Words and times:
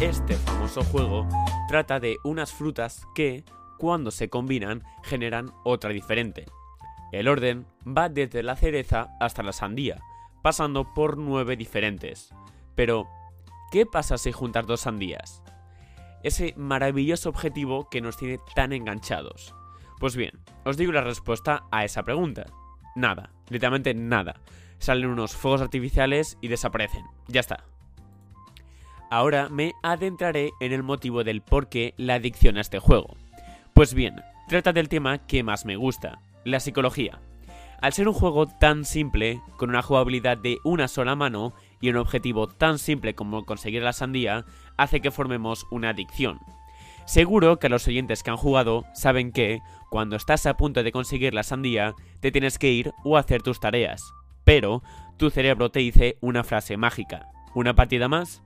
este 0.00 0.36
famoso 0.36 0.84
juego 0.84 1.26
trata 1.66 1.98
de 1.98 2.18
unas 2.22 2.52
frutas 2.52 3.04
que, 3.16 3.44
cuando 3.78 4.12
se 4.12 4.28
combinan, 4.28 4.84
generan 5.02 5.50
otra 5.64 5.90
diferente. 5.90 6.46
El 7.10 7.26
orden 7.26 7.66
va 7.84 8.08
desde 8.08 8.44
la 8.44 8.54
cereza 8.54 9.08
hasta 9.18 9.42
la 9.42 9.52
sandía, 9.52 10.00
pasando 10.40 10.94
por 10.94 11.18
nueve 11.18 11.56
diferentes. 11.56 12.32
Pero, 12.76 13.08
¿qué 13.72 13.86
pasa 13.86 14.18
si 14.18 14.30
juntas 14.30 14.66
dos 14.68 14.82
sandías? 14.82 15.42
Ese 16.22 16.54
maravilloso 16.56 17.28
objetivo 17.28 17.88
que 17.88 18.00
nos 18.00 18.16
tiene 18.16 18.38
tan 18.54 18.72
enganchados. 18.72 19.52
Pues 19.98 20.14
bien, 20.14 20.38
os 20.64 20.76
digo 20.76 20.92
la 20.92 21.00
respuesta 21.00 21.64
a 21.72 21.84
esa 21.84 22.04
pregunta. 22.04 22.46
Nada, 22.94 23.32
literalmente 23.48 23.94
nada. 23.94 24.40
Salen 24.78 25.10
unos 25.10 25.34
fuegos 25.34 25.60
artificiales 25.60 26.38
y 26.40 26.46
desaparecen. 26.46 27.04
Ya 27.26 27.40
está. 27.40 27.64
Ahora 29.10 29.48
me 29.48 29.74
adentraré 29.82 30.50
en 30.60 30.72
el 30.72 30.82
motivo 30.82 31.24
del 31.24 31.40
por 31.40 31.68
qué 31.68 31.94
la 31.96 32.14
adicción 32.14 32.58
a 32.58 32.60
este 32.60 32.78
juego. 32.78 33.16
Pues 33.72 33.94
bien, 33.94 34.22
trata 34.48 34.72
del 34.72 34.88
tema 34.88 35.18
que 35.18 35.42
más 35.42 35.64
me 35.64 35.76
gusta, 35.76 36.20
la 36.44 36.60
psicología. 36.60 37.20
Al 37.80 37.92
ser 37.92 38.08
un 38.08 38.14
juego 38.14 38.46
tan 38.46 38.84
simple, 38.84 39.40
con 39.56 39.70
una 39.70 39.82
jugabilidad 39.82 40.36
de 40.36 40.58
una 40.64 40.88
sola 40.88 41.14
mano 41.14 41.54
y 41.80 41.90
un 41.90 41.96
objetivo 41.96 42.48
tan 42.48 42.78
simple 42.78 43.14
como 43.14 43.46
conseguir 43.46 43.82
la 43.82 43.92
sandía, 43.92 44.44
hace 44.76 45.00
que 45.00 45.12
formemos 45.12 45.66
una 45.70 45.90
adicción. 45.90 46.40
Seguro 47.06 47.58
que 47.58 47.68
los 47.68 47.86
oyentes 47.86 48.22
que 48.22 48.30
han 48.30 48.36
jugado 48.36 48.84
saben 48.94 49.32
que, 49.32 49.60
cuando 49.90 50.16
estás 50.16 50.44
a 50.44 50.56
punto 50.56 50.82
de 50.82 50.92
conseguir 50.92 51.32
la 51.32 51.44
sandía, 51.44 51.94
te 52.20 52.30
tienes 52.32 52.58
que 52.58 52.70
ir 52.70 52.92
o 53.04 53.16
hacer 53.16 53.42
tus 53.42 53.60
tareas. 53.60 54.02
Pero, 54.44 54.82
tu 55.16 55.30
cerebro 55.30 55.70
te 55.70 55.78
dice 55.78 56.18
una 56.20 56.44
frase 56.44 56.76
mágica. 56.76 57.28
¿Una 57.54 57.74
partida 57.74 58.08
más? 58.08 58.42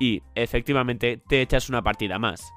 Y, 0.00 0.22
efectivamente, 0.34 1.22
te 1.28 1.42
echas 1.42 1.68
una 1.68 1.82
partida 1.82 2.18
más. 2.18 2.52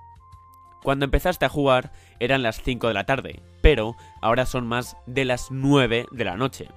Cuando 0.81 1.05
empezaste 1.05 1.45
a 1.45 1.49
jugar 1.49 1.91
eran 2.19 2.41
las 2.41 2.61
5 2.61 2.87
de 2.87 2.93
la 2.93 3.05
tarde, 3.05 3.41
pero 3.61 3.95
ahora 4.21 4.45
son 4.45 4.67
más 4.67 4.97
de 5.05 5.25
las 5.25 5.51
9 5.51 6.07
de 6.11 6.25
la 6.25 6.35
noche. 6.35 6.67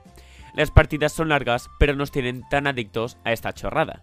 Las 0.55 0.71
partidas 0.71 1.13
son 1.13 1.29
largas, 1.29 1.69
pero 1.79 1.95
nos 1.95 2.11
tienen 2.11 2.49
tan 2.49 2.67
adictos 2.67 3.19
a 3.25 3.33
esta 3.33 3.53
chorrada. 3.53 4.03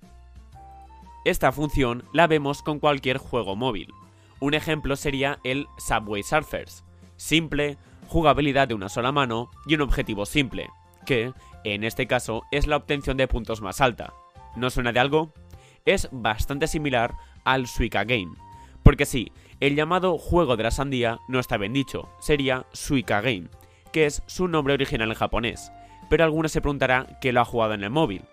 Esta 1.25 1.52
función 1.52 2.03
la 2.14 2.28
vemos 2.28 2.61
con 2.61 2.80
cualquier 2.80 3.17
juego 3.17 3.56
móvil. 3.56 3.91
Un 4.39 4.53
ejemplo 4.53 4.95
sería 4.97 5.39
el 5.44 5.67
Subway 5.78 6.22
Surfers. 6.22 6.84
Simple, 7.16 7.78
jugabilidad 8.08 8.67
de 8.67 8.73
una 8.73 8.89
sola 8.89 9.14
mano 9.14 9.50
y 9.66 9.75
un 9.75 9.81
objetivo 9.81 10.25
simple, 10.25 10.69
que, 11.06 11.34
en 11.64 11.86
este 11.86 12.08
caso, 12.08 12.44
es 12.52 12.67
la 12.67 12.75
obtención 12.75 13.16
de 13.16 13.28
puntos 13.28 13.61
más 13.61 13.80
alta. 13.80 14.14
¿No 14.58 14.69
suena 14.69 14.91
de 14.91 15.00
algo? 15.00 15.34
Es 15.86 16.08
bastante 16.14 16.67
similar 16.67 17.14
al 17.44 17.67
Suika 17.67 18.06
Game. 18.06 18.34
Porque 18.84 19.06
sí, 19.06 19.34
el 19.59 19.76
llamado 19.76 20.17
juego 20.17 20.56
de 20.56 20.64
la 20.64 20.72
sandía 20.72 21.20
no 21.28 21.40
está 21.40 21.58
bien 21.58 21.73
dicho, 21.73 22.09
sería 22.20 22.66
Suika 22.72 23.20
Game, 23.20 23.50
que 23.92 24.06
es 24.06 24.23
su 24.25 24.48
nombre 24.48 24.73
original 24.75 25.09
en 25.09 25.17
japonés. 25.17 25.73
Pero 26.09 26.23
alguno 26.23 26.48
se 26.48 26.62
preguntará 26.62 27.17
que 27.20 27.34
lo 27.34 27.42
ha 27.42 27.45
jugado 27.45 27.73
en 27.73 27.84
el 27.84 27.90
móvil. 27.90 28.23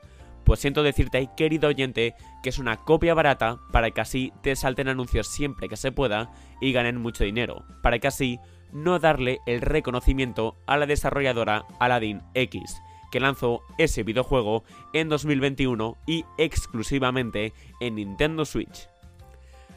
Pues 0.44 0.60
siento 0.60 0.84
decirte, 0.84 1.28
querido 1.36 1.68
oyente, 1.68 2.14
que 2.44 2.50
es 2.50 2.58
una 2.60 2.76
copia 2.76 3.14
barata 3.14 3.58
para 3.72 3.90
que 3.90 4.00
así 4.00 4.32
te 4.42 4.54
salten 4.54 4.86
anuncios 4.86 5.26
siempre 5.26 5.68
que 5.68 5.76
se 5.76 5.90
pueda 5.90 6.30
y 6.60 6.72
ganen 6.72 7.00
mucho 7.00 7.24
dinero, 7.24 7.64
para 7.82 7.98
que 7.98 8.06
así 8.06 8.38
no 8.72 9.00
darle 9.00 9.40
el 9.46 9.60
reconocimiento 9.60 10.56
a 10.66 10.76
la 10.76 10.86
desarrolladora 10.86 11.64
Aladdin 11.80 12.22
X, 12.34 12.80
que 13.10 13.20
lanzó 13.20 13.62
ese 13.78 14.02
videojuego 14.02 14.64
en 14.92 15.08
2021 15.08 15.96
y 16.06 16.24
exclusivamente 16.38 17.52
en 17.80 17.96
Nintendo 17.96 18.44
Switch. 18.44 18.88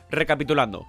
Recapitulando, 0.09 0.85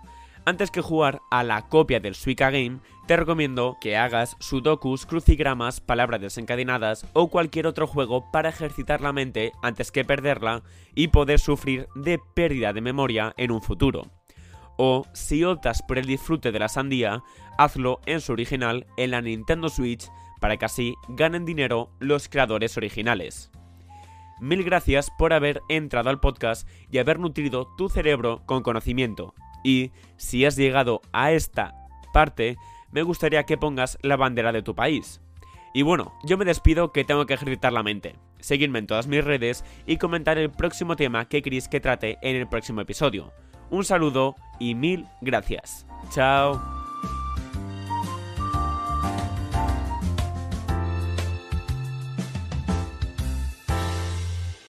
antes 0.47 0.71
que 0.71 0.83
jugar 0.83 1.23
a 1.31 1.43
la 1.43 1.63
copia 1.69 2.01
del 2.01 2.15
Suika 2.15 2.51
Game, 2.51 2.81
te 3.07 3.17
recomiendo 3.17 3.79
que 3.81 3.97
hagas 3.97 4.37
sudokus, 4.41 5.07
crucigramas, 5.07 5.81
palabras 5.81 6.21
desencadenadas 6.21 7.07
o 7.15 7.29
cualquier 7.29 7.67
otro 7.67 7.87
juego 7.87 8.31
para 8.31 8.51
ejercitar 8.51 9.01
la 9.01 9.15
mente 9.15 9.53
antes 9.63 9.91
que 9.91 10.05
perderla 10.05 10.63
y 10.95 11.09
poder 11.09 11.39
sufrir 11.39 11.89
de 11.95 12.19
pérdida 12.35 12.75
de 12.75 12.83
memoria 12.83 13.33
en 13.39 13.53
un 13.53 13.63
futuro. 13.63 14.11
O, 14.77 15.07
si 15.15 15.45
optas 15.45 15.83
por 15.83 15.99
el 15.99 16.07
disfrute 16.07 16.53
de 16.53 16.59
la 16.59 16.69
sandía, 16.69 17.23
hazlo 17.57 18.01
en 18.05 18.21
su 18.21 18.33
original 18.33 18.87
en 18.99 19.13
la 19.13 19.23
Nintendo 19.23 19.71
Switch 19.71 20.11
para 20.41 20.57
que 20.57 20.65
así 20.65 20.95
ganen 21.09 21.45
dinero 21.45 21.91
los 21.99 22.29
creadores 22.29 22.77
originales. 22.77 23.51
Mil 24.41 24.65
gracias 24.65 25.11
por 25.17 25.33
haber 25.33 25.63
entrado 25.69 26.11
al 26.11 26.21
podcast 26.21 26.69
y 26.91 26.99
haber 26.99 27.19
nutrido 27.19 27.69
tu 27.77 27.89
cerebro 27.89 28.43
con 28.47 28.63
conocimiento. 28.63 29.35
Y 29.63 29.93
si 30.17 30.45
has 30.45 30.57
llegado 30.57 31.01
a 31.13 31.33
esta 31.33 31.75
parte, 32.13 32.57
me 32.91 33.03
gustaría 33.03 33.45
que 33.45 33.57
pongas 33.57 33.99
la 34.03 34.17
bandera 34.17 34.53
de 34.53 34.63
tu 34.63 34.75
país. 34.75 35.21
Y 35.73 35.83
bueno, 35.83 36.13
yo 36.25 36.39
me 36.39 36.45
despido 36.45 36.93
que 36.93 37.05
tengo 37.05 37.27
que 37.27 37.35
ejercitar 37.35 37.73
la 37.73 37.83
mente. 37.83 38.15
Seguidme 38.39 38.79
en 38.79 38.87
todas 38.87 39.07
mis 39.07 39.25
redes 39.25 39.65
y 39.87 39.97
comentar 39.97 40.39
el 40.39 40.51
próximo 40.51 40.95
tema 40.95 41.27
que 41.27 41.43
queréis 41.43 41.67
que 41.67 41.81
trate 41.81 42.19
en 42.23 42.37
el 42.37 42.47
próximo 42.47 42.81
episodio. 42.81 43.33
Un 43.71 43.85
saludo 43.85 44.37
y 44.61 44.75
mil 44.75 45.07
gracias. 45.21 45.87
Chao. 46.11 46.84